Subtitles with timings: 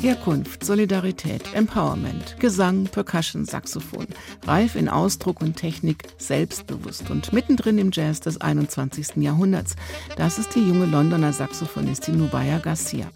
[0.00, 4.06] Herkunft, Solidarität, Empowerment, Gesang, Percussion, Saxophon,
[4.46, 9.16] reif in Ausdruck und Technik, selbstbewusst und mittendrin im Jazz des 21.
[9.16, 9.76] Jahrhunderts.
[10.16, 13.10] Das ist die junge Londoner Saxophonistin Nubaya Garcia.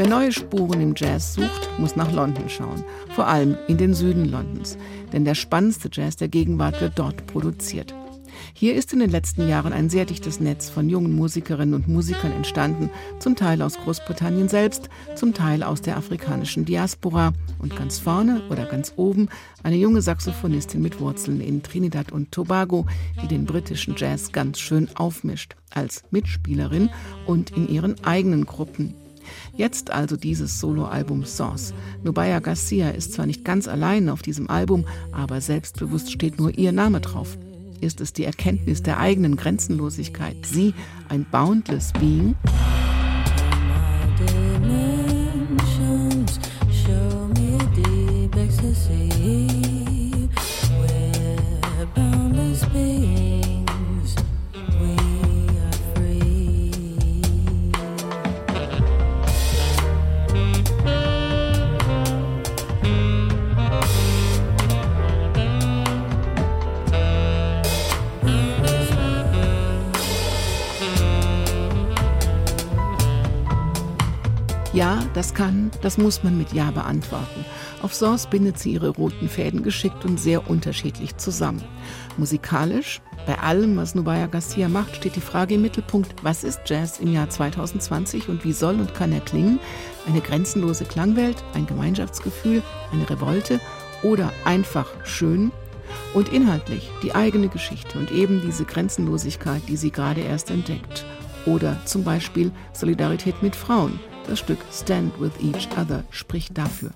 [0.00, 2.82] Wer neue Spuren im Jazz sucht, muss nach London schauen.
[3.14, 4.78] Vor allem in den Süden Londons.
[5.12, 7.92] Denn der spannendste Jazz der Gegenwart wird dort produziert.
[8.54, 12.32] Hier ist in den letzten Jahren ein sehr dichtes Netz von jungen Musikerinnen und Musikern
[12.32, 18.42] entstanden, zum Teil aus Großbritannien selbst, zum Teil aus der afrikanischen Diaspora und ganz vorne
[18.50, 19.28] oder ganz oben
[19.62, 22.86] eine junge Saxophonistin mit Wurzeln in Trinidad und Tobago,
[23.22, 26.90] die den britischen Jazz ganz schön aufmischt, als Mitspielerin
[27.26, 28.94] und in ihren eigenen Gruppen
[29.56, 31.74] Jetzt also dieses Soloalbum Sauce.
[32.02, 36.72] Nubaya Garcia ist zwar nicht ganz allein auf diesem Album, aber selbstbewusst steht nur ihr
[36.72, 37.36] Name drauf.
[37.80, 40.74] Ist es die Erkenntnis der eigenen Grenzenlosigkeit, sie
[41.08, 42.36] ein boundless Being?
[74.72, 77.44] Ja, das kann, das muss man mit Ja beantworten.
[77.82, 81.64] Auf Source bindet sie ihre roten Fäden geschickt und sehr unterschiedlich zusammen.
[82.16, 87.00] Musikalisch, bei allem, was Nubaya Garcia macht, steht die Frage im Mittelpunkt, was ist Jazz
[87.00, 89.58] im Jahr 2020 und wie soll und kann er klingen?
[90.06, 93.58] Eine grenzenlose Klangwelt, ein Gemeinschaftsgefühl, eine Revolte
[94.04, 95.50] oder einfach schön?
[96.14, 101.04] Und inhaltlich die eigene Geschichte und eben diese Grenzenlosigkeit, die sie gerade erst entdeckt.
[101.44, 106.90] Oder zum Beispiel Solidarität mit Frauen das Stück Stand with Each Other spricht dafür.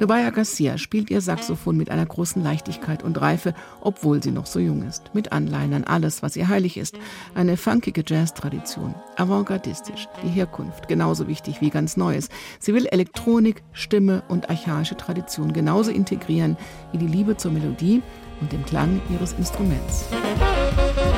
[0.00, 3.52] Nubaya Garcia spielt ihr Saxophon mit einer großen Leichtigkeit und Reife,
[3.82, 5.14] obwohl sie noch so jung ist.
[5.14, 6.98] Mit Anleihen an alles, was ihr heilig ist.
[7.34, 8.94] Eine funkige Jazz-Tradition.
[9.16, 10.08] Avantgardistisch.
[10.24, 10.88] Die Herkunft.
[10.88, 12.30] Genauso wichtig wie ganz Neues.
[12.58, 16.56] Sie will Elektronik, Stimme und archaische Tradition genauso integrieren
[16.92, 18.00] wie die Liebe zur Melodie
[18.40, 20.06] und dem Klang ihres Instruments.
[20.10, 21.09] Musik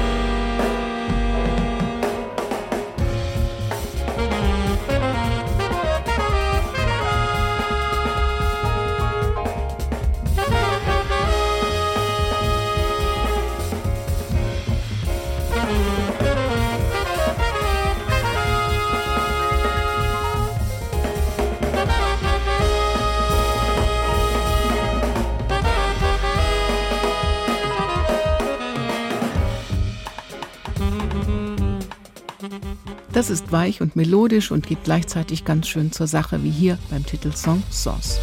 [33.12, 37.04] Das ist weich und melodisch und geht gleichzeitig ganz schön zur Sache, wie hier beim
[37.04, 38.18] Titelsong Sauce.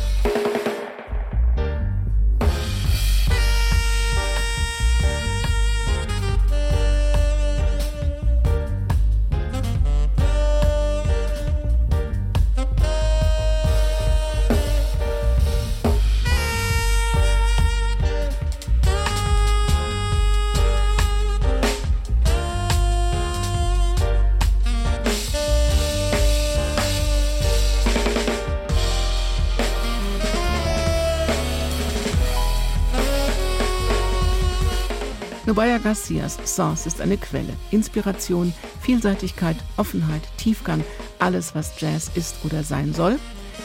[35.50, 37.54] Nubaya Garcias Sauce ist eine Quelle.
[37.72, 40.84] Inspiration, Vielseitigkeit, Offenheit, Tiefgang,
[41.18, 43.18] alles, was Jazz ist oder sein soll.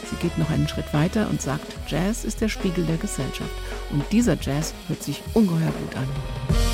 [0.09, 3.51] Sie geht noch einen Schritt weiter und sagt, Jazz ist der Spiegel der Gesellschaft.
[3.91, 6.74] Und dieser Jazz hört sich ungeheuer gut an.